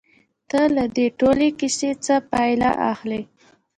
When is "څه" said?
2.05-2.15